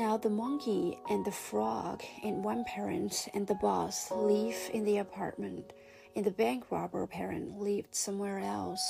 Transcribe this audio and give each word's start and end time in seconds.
Now 0.00 0.16
the 0.16 0.30
monkey 0.30 0.98
and 1.10 1.26
the 1.26 1.30
frog 1.30 2.02
and 2.24 2.42
one 2.42 2.64
parent 2.64 3.28
and 3.34 3.46
the 3.46 3.54
boss 3.56 4.10
live 4.10 4.56
in 4.72 4.82
the 4.86 4.96
apartment, 4.96 5.74
and 6.16 6.24
the 6.24 6.30
bank 6.30 6.64
robber 6.70 7.06
parent 7.06 7.58
lived 7.58 7.94
somewhere 7.94 8.38
else. 8.38 8.80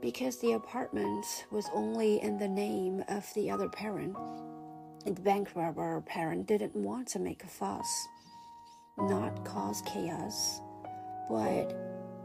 Because 0.00 0.38
the 0.38 0.52
apartment 0.52 1.26
was 1.50 1.68
only 1.74 2.22
in 2.22 2.38
the 2.38 2.46
name 2.46 3.02
of 3.08 3.26
the 3.34 3.50
other 3.50 3.68
parent, 3.68 4.16
and 5.04 5.16
the 5.16 5.22
bank 5.22 5.48
robber 5.56 6.00
parent 6.02 6.46
didn't 6.46 6.76
want 6.76 7.08
to 7.08 7.18
make 7.18 7.42
a 7.42 7.48
fuss, 7.48 8.06
not 8.96 9.44
cause 9.44 9.82
chaos, 9.84 10.60
but 11.28 11.74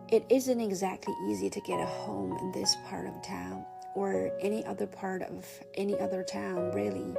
it 0.09 0.23
isn't 0.29 0.61
exactly 0.61 1.16
easy 1.32 1.50
to 1.50 1.61
get 1.61 1.79
a 1.79 1.86
home 1.88 2.38
in 2.38 2.52
this 2.52 2.77
part 2.88 3.07
of 3.07 3.20
town 3.23 3.66
or 3.95 4.29
any 4.39 4.64
other 4.68 4.86
part 4.86 5.23
of 5.23 5.48
any 5.73 6.00
other 6.00 6.23
town, 6.23 6.71
really. 6.75 7.16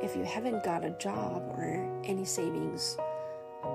If 0.00 0.14
you 0.14 0.22
haven't 0.24 0.62
got 0.62 0.84
a 0.84 0.90
job 0.90 1.42
or 1.56 2.02
any 2.04 2.24
savings, 2.24 2.96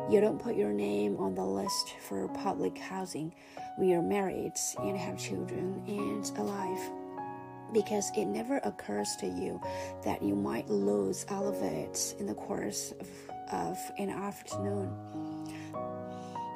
you 0.09 0.22
don't 0.22 0.40
put 0.40 0.55
your 0.55 0.72
name 0.72 1.18
on 1.18 1.36
the 1.36 1.44
list 1.44 1.96
for 2.08 2.30
public 2.30 2.77
housing. 2.77 3.34
When 3.76 3.90
you're 3.90 4.02
married 4.02 4.54
and 4.80 4.96
have 4.98 5.18
children 5.18 5.84
and 5.88 6.26
alive. 6.38 6.80
Because 7.73 8.12
it 8.16 8.26
never 8.26 8.58
occurs 8.63 9.16
to 9.20 9.26
you 9.26 9.59
that 10.05 10.22
you 10.22 10.36
might 10.36 10.70
lose 10.70 11.26
all 11.30 11.48
of 11.48 11.62
it 11.62 12.16
in 12.20 12.27
the 12.27 12.35
course 12.35 12.94
of, 12.99 13.10
of 13.52 13.77
an 13.98 14.10
afternoon. 14.10 14.91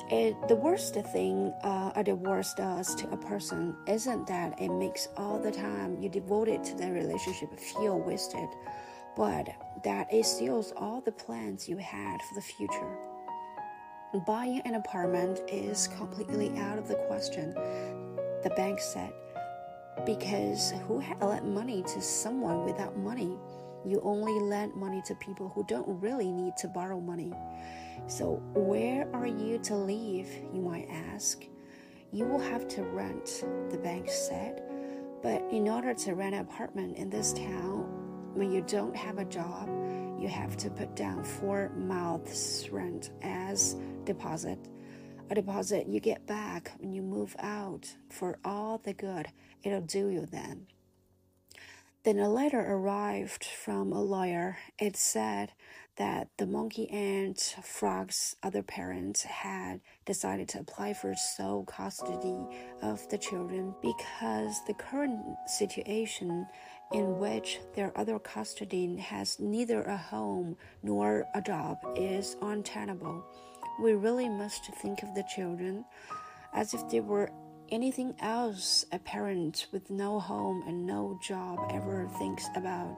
It, 0.09 0.35
the 0.47 0.55
worst 0.55 0.93
thing 0.93 1.51
uh, 1.63 1.91
a 1.95 2.03
divorce 2.03 2.53
does 2.53 2.95
to 2.95 3.09
a 3.09 3.17
person 3.17 3.75
isn't 3.87 4.27
that 4.27 4.61
it 4.61 4.69
makes 4.69 5.09
all 5.17 5.39
the 5.39 5.51
time 5.51 6.01
you 6.01 6.07
devoted 6.07 6.63
to 6.63 6.75
the 6.75 6.89
relationship 6.91 7.59
feel 7.59 7.99
wasted, 7.99 8.47
but 9.17 9.49
that 9.83 10.13
it 10.13 10.25
steals 10.25 10.71
all 10.77 11.01
the 11.01 11.11
plans 11.11 11.67
you 11.67 11.77
had 11.77 12.21
for 12.21 12.35
the 12.35 12.41
future. 12.41 12.97
Buying 14.25 14.61
an 14.61 14.75
apartment 14.75 15.41
is 15.49 15.89
completely 15.97 16.55
out 16.59 16.77
of 16.77 16.87
the 16.87 16.95
question, 17.07 17.53
the 18.43 18.53
bank 18.55 18.79
said, 18.79 19.11
because 20.05 20.71
who 20.87 21.01
lent 21.19 21.45
money 21.45 21.81
to 21.83 22.01
someone 22.01 22.63
without 22.63 22.95
money? 22.97 23.35
You 23.83 23.99
only 24.03 24.39
lend 24.39 24.75
money 24.75 25.01
to 25.07 25.15
people 25.15 25.49
who 25.49 25.65
don't 25.65 25.87
really 25.99 26.31
need 26.31 26.55
to 26.57 26.67
borrow 26.67 26.99
money. 26.99 27.33
So, 28.05 28.41
where 28.53 29.09
are 29.13 29.25
you 29.25 29.57
to 29.63 29.75
live? 29.75 30.29
You 30.53 30.61
might 30.61 30.87
ask. 30.89 31.43
You 32.11 32.25
will 32.25 32.39
have 32.39 32.67
to 32.69 32.83
rent, 32.83 33.43
the 33.71 33.77
bank 33.77 34.09
said. 34.09 34.61
But 35.23 35.41
in 35.51 35.67
order 35.67 35.93
to 35.93 36.13
rent 36.13 36.35
an 36.35 36.41
apartment 36.41 36.95
in 36.95 37.09
this 37.09 37.33
town, 37.33 38.06
when 38.37 38.51
you 38.51 38.61
don't 38.61 38.95
have 38.95 39.17
a 39.17 39.25
job, 39.25 39.67
you 40.19 40.27
have 40.27 40.55
to 40.57 40.69
put 40.69 40.95
down 40.95 41.23
four 41.23 41.69
months' 41.75 42.69
rent 42.69 43.09
as 43.23 43.75
deposit. 44.05 44.59
A 45.29 45.35
deposit 45.35 45.87
you 45.87 45.99
get 45.99 46.25
back 46.27 46.71
when 46.79 46.93
you 46.93 47.01
move 47.01 47.35
out 47.39 47.95
for 48.09 48.37
all 48.45 48.77
the 48.77 48.93
good 48.93 49.27
it'll 49.63 49.81
do 49.81 50.09
you 50.09 50.25
then. 50.25 50.67
Then 52.03 52.19
a 52.19 52.29
letter 52.29 52.61
arrived 52.61 53.43
from 53.43 53.91
a 53.91 54.01
lawyer. 54.01 54.57
It 54.79 54.95
said 54.95 55.51
that 55.97 56.29
the 56.37 56.45
monkey 56.45 56.89
and 56.89 57.37
frog's 57.37 58.35
other 58.43 58.63
parents 58.63 59.23
had 59.23 59.81
decided 60.05 60.47
to 60.49 60.59
apply 60.59 60.93
for 60.93 61.13
sole 61.15 61.65
custody 61.65 62.37
of 62.81 63.09
the 63.09 63.17
children 63.17 63.75
because 63.81 64.63
the 64.67 64.75
current 64.75 65.19
situation 65.47 66.45
in 66.91 67.19
which 67.19 67.59
their 67.75 67.91
other 67.97 68.19
custodian 68.19 68.97
has 68.97 69.39
neither 69.39 69.83
a 69.83 69.97
home 69.97 70.55
nor 70.83 71.25
a 71.35 71.41
job 71.41 71.77
is 71.95 72.37
untenable. 72.41 73.23
We 73.81 73.93
really 73.93 74.29
must 74.29 74.65
think 74.81 75.03
of 75.03 75.13
the 75.13 75.23
children 75.35 75.85
as 76.53 76.73
if 76.73 76.89
they 76.89 77.01
were 77.01 77.31
anything 77.69 78.15
else 78.19 78.85
a 78.91 78.99
parent 78.99 79.67
with 79.71 79.89
no 79.89 80.19
home 80.19 80.63
and 80.67 80.85
no 80.85 81.19
job 81.21 81.59
ever 81.71 82.07
thinks 82.17 82.47
about. 82.55 82.97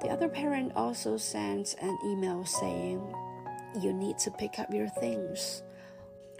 The 0.00 0.08
other 0.08 0.28
parent 0.28 0.72
also 0.76 1.16
sends 1.16 1.74
an 1.74 1.98
email 2.04 2.44
saying, 2.44 3.02
You 3.80 3.92
need 3.92 4.18
to 4.18 4.30
pick 4.30 4.58
up 4.58 4.72
your 4.72 4.88
things. 4.88 5.62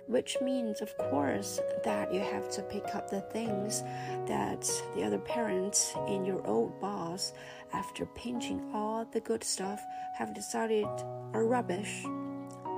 Which 0.06 0.36
means, 0.40 0.80
of 0.80 0.96
course, 0.98 1.60
that 1.82 2.14
you 2.14 2.20
have 2.20 2.48
to 2.50 2.62
pick 2.62 2.94
up 2.94 3.10
the 3.10 3.22
things 3.22 3.82
that 4.26 4.70
the 4.94 5.02
other 5.02 5.18
parents 5.18 5.94
and 6.06 6.24
your 6.24 6.46
old 6.46 6.80
boss, 6.80 7.32
after 7.72 8.06
pinching 8.06 8.70
all 8.72 9.04
the 9.04 9.20
good 9.20 9.42
stuff, 9.42 9.80
have 10.14 10.32
decided 10.32 10.86
are 11.32 11.44
rubbish. 11.44 12.04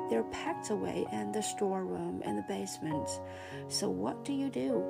They're 0.08 0.24
packed 0.24 0.70
away 0.70 1.06
in 1.12 1.32
the 1.32 1.42
storeroom 1.42 2.22
in 2.24 2.36
the 2.36 2.44
basement. 2.48 3.08
So, 3.68 3.90
what 3.90 4.24
do 4.24 4.32
you 4.32 4.48
do? 4.48 4.82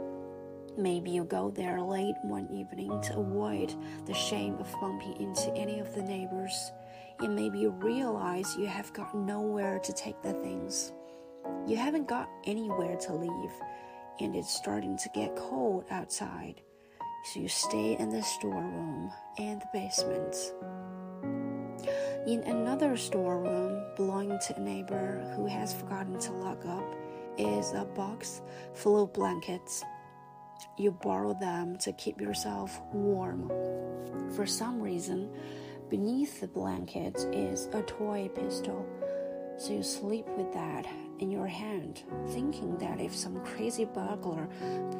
Maybe 0.77 1.11
you 1.11 1.25
go 1.25 1.51
there 1.51 1.81
late 1.81 2.15
one 2.23 2.49
evening 2.53 3.01
to 3.03 3.19
avoid 3.19 3.75
the 4.07 4.15
shame 4.15 4.55
of 4.59 4.73
bumping 4.81 5.21
into 5.21 5.53
any 5.57 5.81
of 5.81 5.93
the 5.93 6.03
neighbors. 6.03 6.71
And 7.19 7.35
maybe 7.35 7.59
you 7.59 7.71
realize 7.71 8.57
you 8.57 8.67
have 8.67 8.93
got 8.93 9.13
nowhere 9.13 9.81
to 9.81 9.93
take 9.93 10.23
the 10.23 10.35
things. 10.35 10.93
You 11.67 11.77
haven't 11.77 12.09
got 12.09 12.29
anywhere 12.45 12.97
to 12.97 13.15
leave, 13.15 13.53
and 14.21 14.35
it's 14.35 14.55
starting 14.55 14.97
to 14.99 15.09
get 15.15 15.37
cold 15.37 15.85
outside. 15.91 16.63
So 17.25 17.41
you 17.41 17.49
stay 17.49 17.97
in 17.99 18.09
the 18.11 18.23
storeroom 18.23 19.11
and 19.39 19.61
the 19.61 19.69
basement. 19.73 20.37
In 22.27 22.43
another 22.45 22.97
storeroom 22.97 23.83
belonging 23.97 24.39
to 24.47 24.57
a 24.57 24.61
neighbor 24.61 25.33
who 25.37 25.47
has 25.47 25.75
forgotten 25.75 26.19
to 26.21 26.33
lock 26.33 26.65
up 26.67 26.85
is 27.37 27.73
a 27.73 27.85
box 27.85 28.43
full 28.75 29.05
of 29.05 29.13
blankets. 29.13 29.85
You 30.77 30.91
borrow 30.91 31.35
them 31.35 31.77
to 31.79 31.93
keep 31.93 32.21
yourself 32.21 32.81
warm. 32.93 33.49
For 34.35 34.47
some 34.47 34.81
reason, 34.81 35.31
beneath 35.89 36.41
the 36.41 36.49
blankets 36.49 37.25
is 37.33 37.67
a 37.73 37.83
toy 37.83 38.29
pistol. 38.35 38.87
So 39.59 39.73
you 39.73 39.83
sleep 39.83 40.25
with 40.37 40.53
that 40.53 40.87
in 41.19 41.33
your 41.33 41.49
hand, 41.49 42.05
thinking 42.29 42.79
that 42.79 43.01
if 43.01 43.15
some 43.15 43.45
crazy 43.45 43.85
burglar 43.85 44.49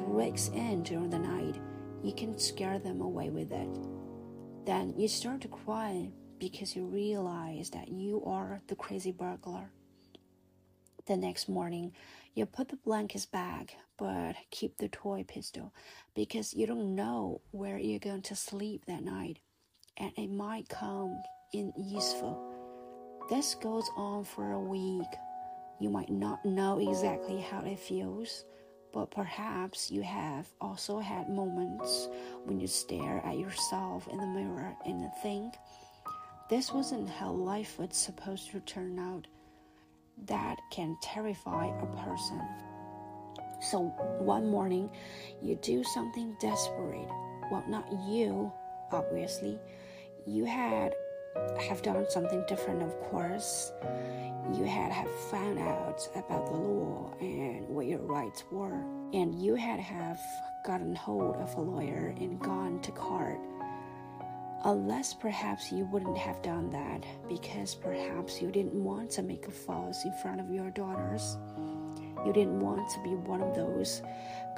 breaks 0.05 0.49
in 0.49 0.83
during 0.83 1.09
the 1.09 1.17
night, 1.17 1.59
you 2.03 2.13
can 2.13 2.37
scare 2.37 2.77
them 2.77 2.99
away 2.99 3.29
with 3.29 3.53
it. 3.53 3.69
Then 4.65 4.93
you 4.97 5.07
start 5.07 5.39
to 5.41 5.47
cry 5.47 6.11
because 6.39 6.75
you 6.75 6.85
realize 6.85 7.69
that 7.69 7.87
you 7.87 8.21
are 8.25 8.61
the 8.67 8.75
crazy 8.75 9.13
burglar. 9.13 9.71
The 11.05 11.15
next 11.15 11.47
morning, 11.47 11.93
you 12.35 12.45
put 12.45 12.67
the 12.67 12.75
blankets 12.75 13.25
back, 13.25 13.75
but 13.97 14.35
keep 14.51 14.77
the 14.77 14.89
toy 14.89 15.23
pistol 15.25 15.73
because 16.13 16.53
you 16.53 16.67
don't 16.67 16.95
know 16.95 17.41
where 17.51 17.77
you're 17.77 17.99
going 17.99 18.23
to 18.23 18.35
sleep 18.35 18.85
that 18.87 19.03
night, 19.03 19.39
and 19.95 20.11
it 20.17 20.29
might 20.29 20.67
come 20.67 21.15
in 21.53 21.71
useful. 21.77 22.48
This 23.29 23.53
goes 23.53 23.89
on 23.95 24.23
for 24.23 24.53
a 24.53 24.59
week. 24.59 25.07
You 25.79 25.91
might 25.91 26.09
not 26.09 26.43
know 26.43 26.79
exactly 26.79 27.39
how 27.39 27.61
it 27.61 27.77
feels, 27.77 28.43
but 28.91 29.11
perhaps 29.11 29.91
you 29.91 30.01
have 30.01 30.47
also 30.59 30.97
had 30.97 31.29
moments 31.29 32.09
when 32.45 32.59
you 32.59 32.65
stare 32.65 33.21
at 33.23 33.37
yourself 33.37 34.07
in 34.07 34.17
the 34.17 34.25
mirror 34.25 34.75
and 34.83 35.07
think, 35.21 35.53
this 36.49 36.73
wasn't 36.73 37.07
how 37.07 37.31
life 37.31 37.77
was 37.77 37.95
supposed 37.95 38.49
to 38.49 38.59
turn 38.61 38.97
out. 38.97 39.27
That 40.25 40.57
can 40.71 40.97
terrify 41.03 41.67
a 41.67 41.85
person. 42.03 42.41
So 43.61 43.93
one 44.19 44.49
morning, 44.49 44.89
you 45.39 45.55
do 45.61 45.83
something 45.83 46.35
desperate. 46.41 47.07
Well, 47.51 47.63
not 47.67 47.85
you, 48.07 48.51
obviously. 48.91 49.59
You 50.25 50.45
had 50.45 50.95
have 51.59 51.81
done 51.81 52.05
something 52.09 52.43
different, 52.47 52.83
of 52.83 52.97
course. 52.99 53.71
You 54.53 54.63
had 54.65 54.91
have 54.91 55.11
found 55.31 55.59
out 55.59 56.07
about 56.15 56.47
the 56.47 56.57
law 56.57 57.13
and 57.19 57.67
what 57.67 57.85
your 57.85 57.99
rights 57.99 58.43
were, 58.51 58.83
and 59.13 59.35
you 59.35 59.55
had 59.55 59.79
have 59.79 60.19
gotten 60.65 60.95
hold 60.95 61.35
of 61.37 61.53
a 61.55 61.61
lawyer 61.61 62.15
and 62.19 62.39
gone 62.39 62.81
to 62.81 62.91
court 62.91 63.39
Unless 64.65 65.13
perhaps 65.13 65.71
you 65.71 65.85
wouldn't 65.85 66.17
have 66.17 66.41
done 66.41 66.69
that 66.71 67.05
because 67.29 67.75
perhaps 67.75 68.41
you 68.41 68.51
didn't 68.51 68.73
want 68.73 69.09
to 69.11 69.23
make 69.23 69.47
a 69.47 69.51
fuss 69.51 70.03
in 70.03 70.11
front 70.21 70.41
of 70.41 70.49
your 70.49 70.69
daughters. 70.71 71.37
You 72.25 72.33
didn't 72.33 72.59
want 72.59 72.89
to 72.91 73.01
be 73.01 73.15
one 73.15 73.41
of 73.41 73.55
those 73.55 74.01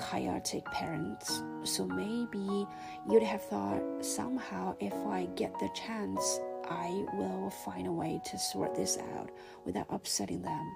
chaotic 0.09 0.65
parents. 0.65 1.43
So 1.63 1.85
maybe 1.85 2.65
you'd 3.07 3.21
have 3.21 3.43
thought 3.43 3.83
somehow 4.03 4.75
if 4.79 4.93
I 5.05 5.27
get 5.35 5.53
the 5.59 5.69
chance, 5.75 6.39
I 6.71 7.05
will 7.13 7.49
find 7.49 7.85
a 7.85 7.91
way 7.91 8.21
to 8.25 8.39
sort 8.39 8.73
this 8.75 8.97
out 9.15 9.29
without 9.65 9.87
upsetting 9.89 10.41
them. 10.41 10.75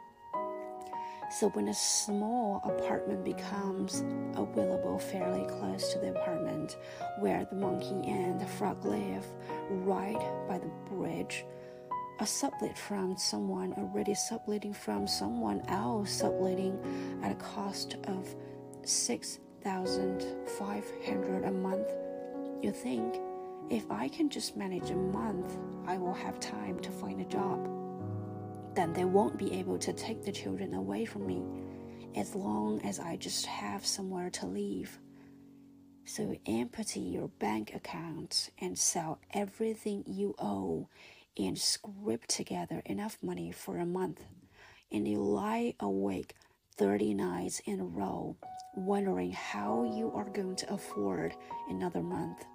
So 1.31 1.49
when 1.49 1.69
a 1.69 1.73
small 1.73 2.61
apartment 2.63 3.23
becomes 3.23 4.03
available 4.35 4.99
fairly 4.99 5.47
close 5.47 5.91
to 5.93 5.99
the 5.99 6.09
apartment 6.09 6.77
where 7.19 7.45
the 7.45 7.55
monkey 7.55 8.07
and 8.07 8.39
the 8.39 8.45
frog 8.45 8.85
live, 8.85 9.25
right 9.69 10.19
by 10.47 10.59
the 10.59 10.69
bridge, 10.89 11.43
a 12.19 12.27
sublet 12.27 12.77
from 12.77 13.17
someone 13.17 13.73
already 13.73 14.15
subletting 14.15 14.73
from 14.73 15.07
someone 15.07 15.61
else 15.67 16.11
subletting 16.11 16.77
at 17.23 17.31
a 17.31 17.35
cost 17.35 17.95
of 18.05 18.35
6,500 18.83 21.43
a 21.43 21.51
month. 21.51 21.87
You 22.61 22.71
think 22.71 23.19
if 23.69 23.89
I 23.89 24.07
can 24.07 24.29
just 24.29 24.55
manage 24.55 24.89
a 24.89 24.95
month, 24.95 25.57
I 25.87 25.97
will 25.97 26.13
have 26.13 26.39
time 26.39 26.79
to 26.79 26.91
find 26.91 27.21
a 27.21 27.25
job. 27.25 27.69
Then 28.75 28.93
they 28.93 29.05
won't 29.05 29.37
be 29.37 29.53
able 29.53 29.77
to 29.79 29.93
take 29.93 30.23
the 30.23 30.31
children 30.31 30.73
away 30.73 31.05
from 31.05 31.25
me 31.25 31.43
as 32.15 32.35
long 32.35 32.81
as 32.83 32.99
I 32.99 33.15
just 33.15 33.45
have 33.45 33.85
somewhere 33.85 34.29
to 34.31 34.45
live. 34.45 34.99
So 36.05 36.35
empty 36.45 36.99
your 36.99 37.27
bank 37.27 37.73
accounts 37.73 38.51
and 38.59 38.77
sell 38.77 39.19
everything 39.33 40.03
you 40.05 40.35
owe 40.37 40.89
and 41.37 41.57
scrape 41.57 42.27
together 42.27 42.81
enough 42.85 43.17
money 43.21 43.51
for 43.51 43.77
a 43.77 43.85
month, 43.85 44.23
and 44.91 45.07
you 45.07 45.17
lie 45.19 45.73
awake 45.79 46.35
30 46.77 47.15
nights 47.15 47.61
in 47.65 47.79
a 47.79 47.85
row 47.85 48.37
wondering 48.75 49.31
how 49.31 49.83
you 49.83 50.11
are 50.13 50.29
going 50.29 50.55
to 50.57 50.73
afford 50.73 51.33
another 51.69 52.01
month. 52.01 52.45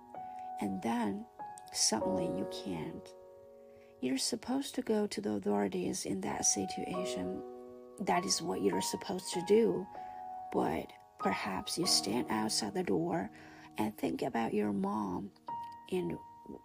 And 0.60 0.82
then 0.82 1.24
suddenly 1.72 2.26
you 2.26 2.48
can't. 2.64 3.08
You're 4.00 4.18
supposed 4.18 4.74
to 4.76 4.82
go 4.82 5.06
to 5.06 5.20
the 5.20 5.32
authorities 5.32 6.06
in 6.06 6.20
that 6.22 6.44
situation. 6.44 7.42
That 8.00 8.24
is 8.24 8.40
what 8.40 8.62
you're 8.62 8.80
supposed 8.80 9.32
to 9.34 9.42
do. 9.46 9.86
But 10.52 10.86
perhaps 11.18 11.78
you 11.78 11.86
stand 11.86 12.26
outside 12.30 12.74
the 12.74 12.82
door 12.82 13.30
and 13.78 13.96
think 13.96 14.22
about 14.22 14.54
your 14.54 14.72
mom 14.72 15.30
and 15.90 16.16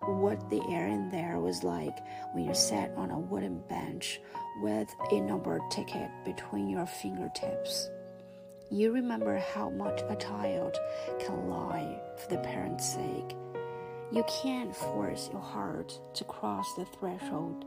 what 0.01 0.49
the 0.49 0.61
air 0.69 0.87
in 0.87 1.09
there 1.09 1.39
was 1.39 1.63
like 1.63 1.97
when 2.33 2.45
you 2.45 2.53
sat 2.53 2.91
on 2.95 3.11
a 3.11 3.19
wooden 3.19 3.61
bench 3.67 4.19
with 4.61 4.89
a 5.11 5.19
number 5.19 5.59
ticket 5.69 6.09
between 6.23 6.69
your 6.69 6.85
fingertips. 6.85 7.89
You 8.71 8.91
remember 8.93 9.43
how 9.53 9.69
much 9.69 10.01
a 10.09 10.15
child 10.15 10.75
can 11.19 11.49
lie 11.49 11.99
for 12.17 12.29
the 12.29 12.39
parent's 12.39 12.85
sake. 12.93 13.35
You 14.15 14.23
can't 14.41 14.73
force 14.73 15.29
your 15.29 15.41
heart 15.41 15.99
to 16.13 16.23
cross 16.23 16.73
the 16.75 16.85
threshold. 16.85 17.65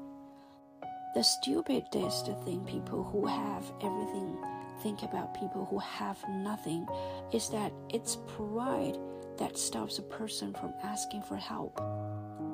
The 1.15 1.23
stupidest 1.23 2.25
thing 2.47 2.65
people 2.65 3.05
who 3.05 3.27
have 3.27 3.71
everything 3.83 4.39
think 4.83 5.03
about 5.03 5.39
people 5.39 5.67
who 5.67 5.79
have 5.79 6.17
nothing 6.27 6.89
is 7.35 7.51
that 7.51 7.71
it's 7.91 8.17
pride 8.27 8.97
that 9.37 9.59
stops 9.59 9.99
a 9.99 10.03
person 10.05 10.55
from 10.55 10.73
asking 10.83 11.21
for 11.21 11.37
help. 11.37 11.77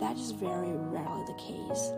That 0.00 0.16
is 0.16 0.32
very 0.32 0.72
rarely 0.72 1.24
the 1.28 1.34
case. 1.34 1.92